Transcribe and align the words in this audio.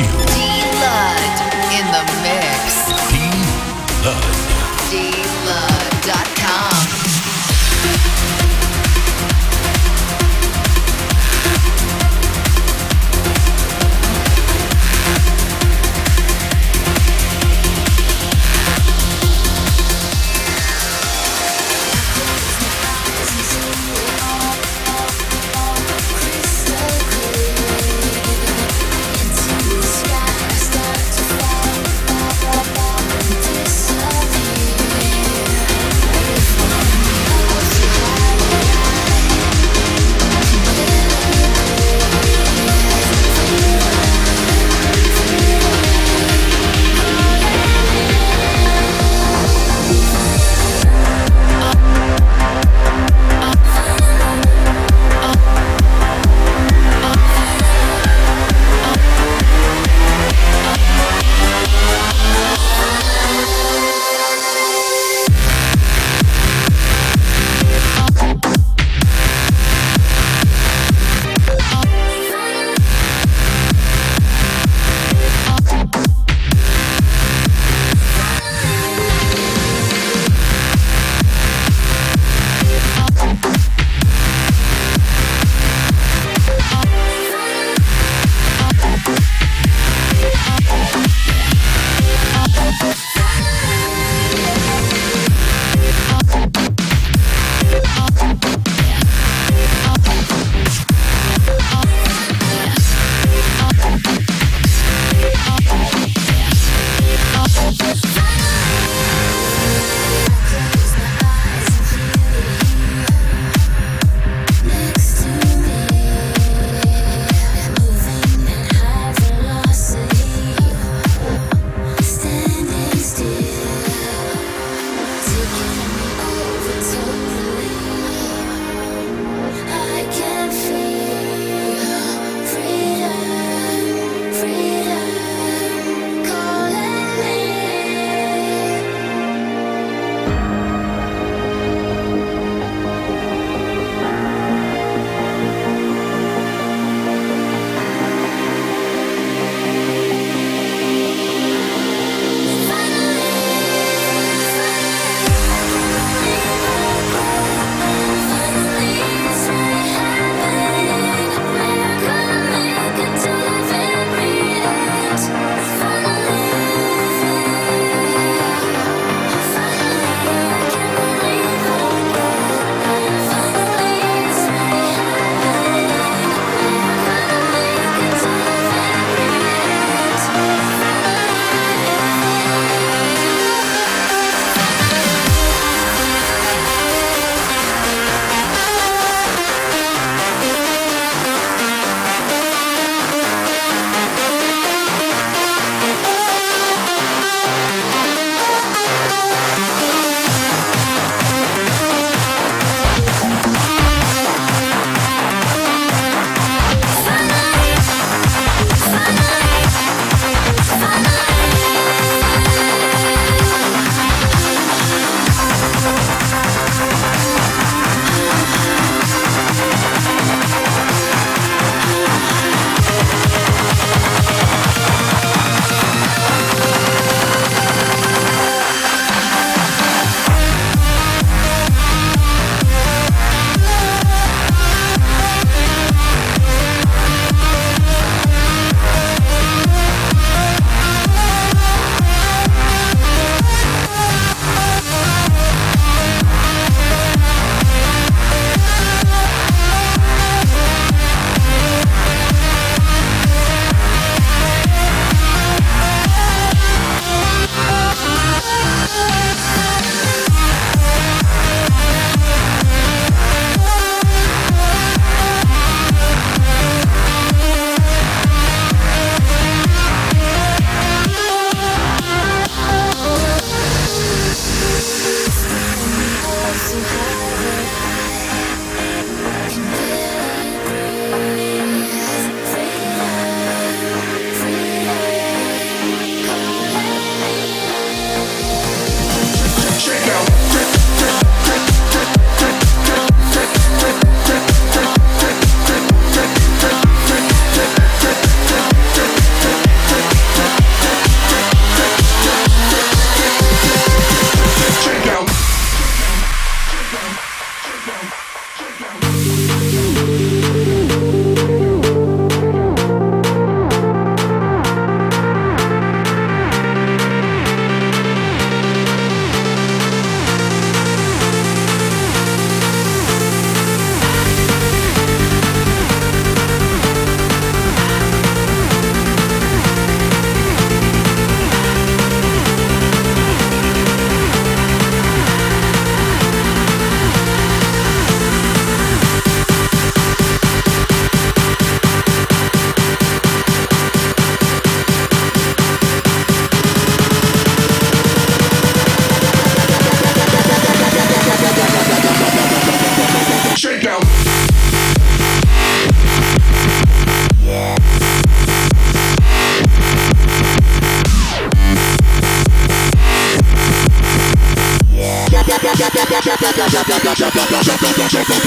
you. 0.00 0.39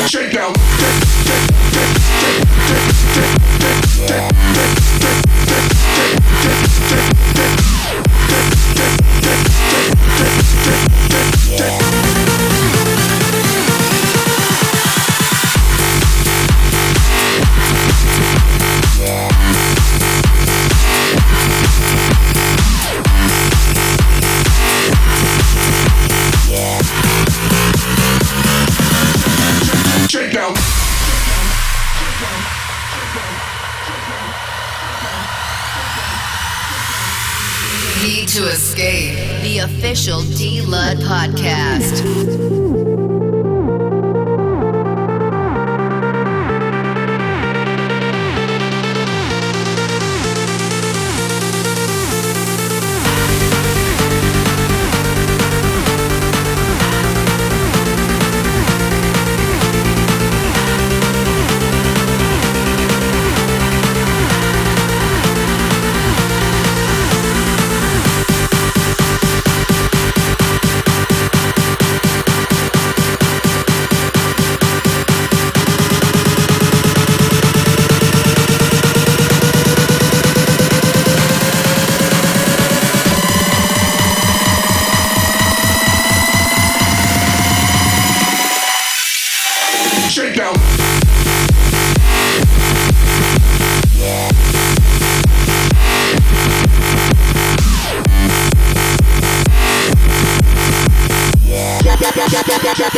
Shake 0.08 0.32
down. 0.32 0.83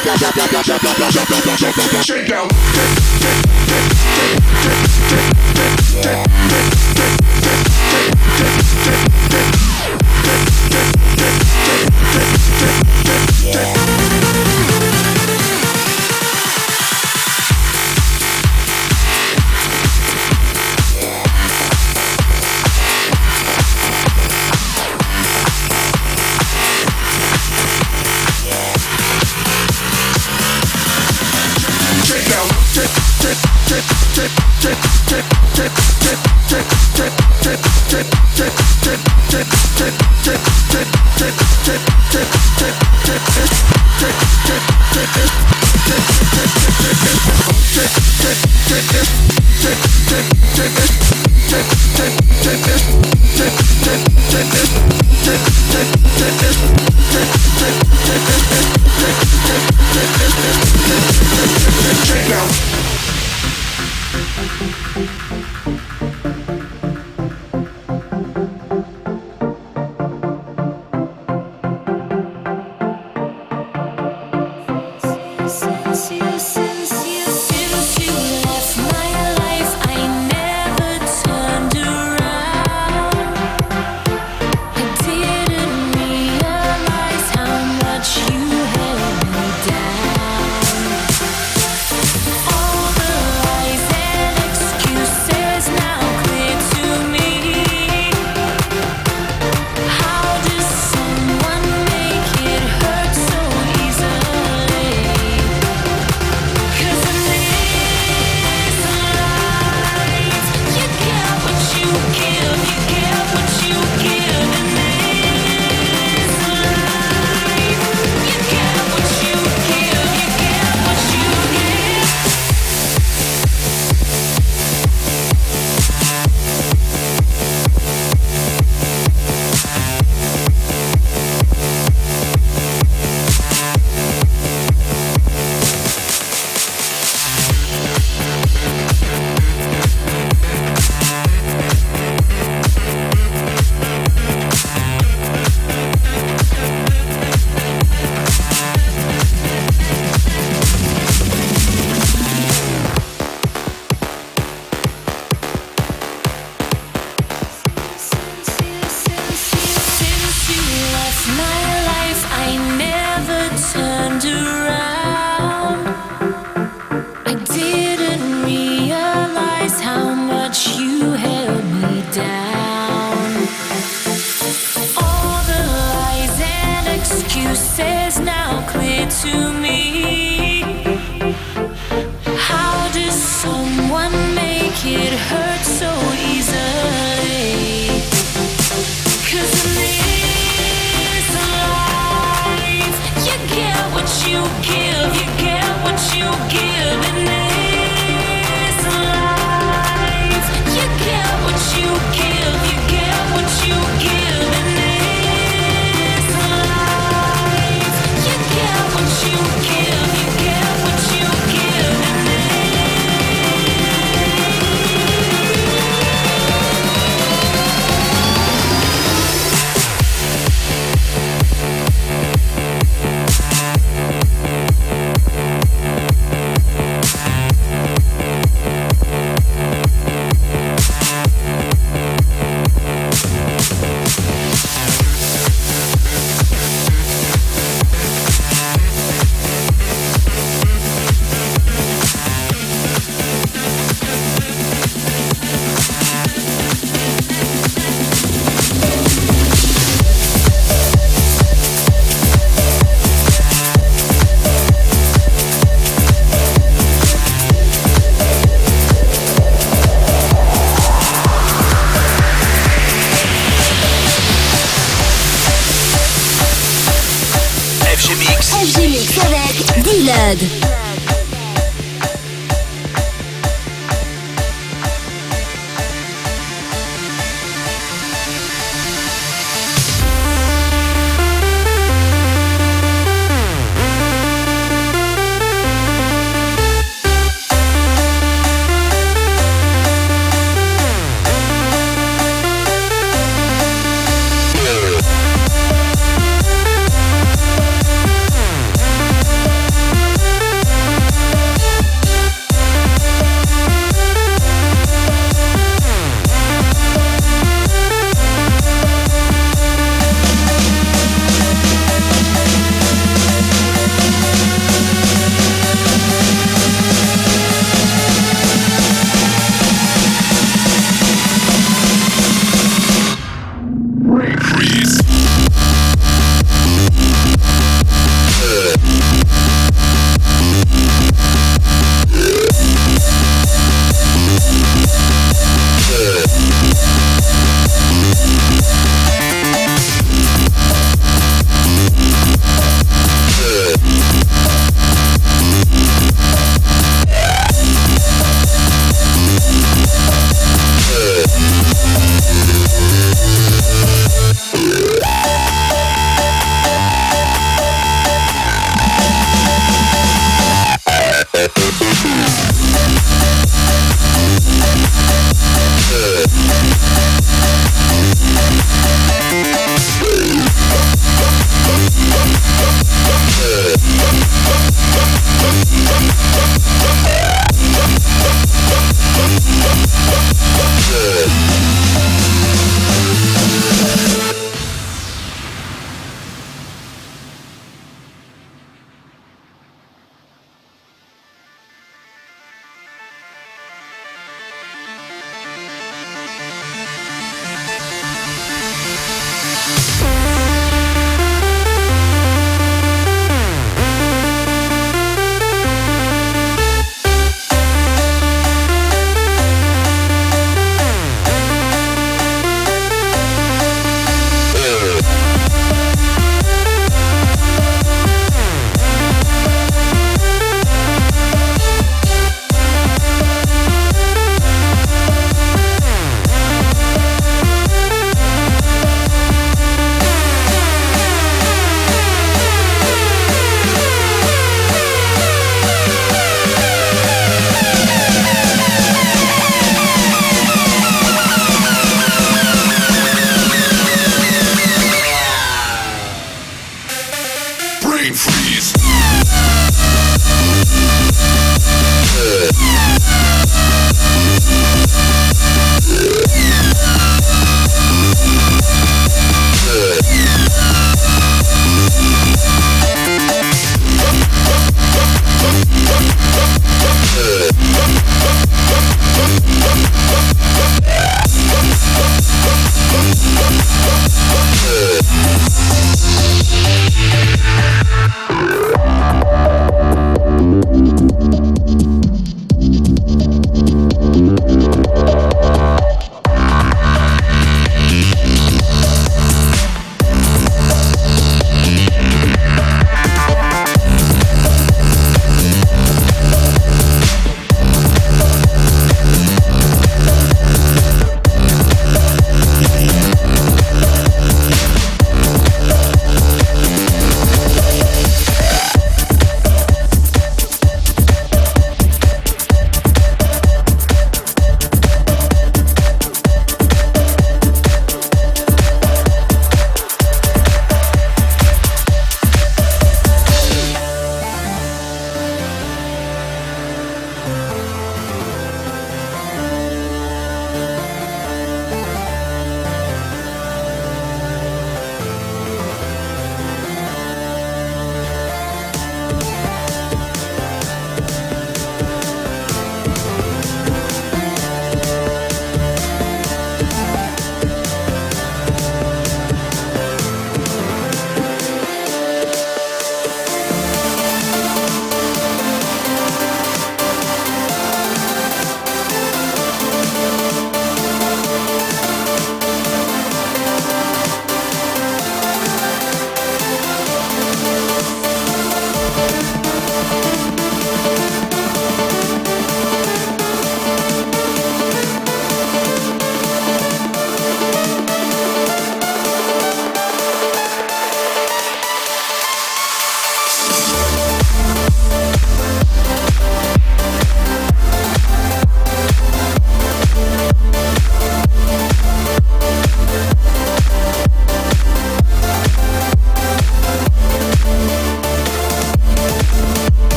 Cause 0.00 0.22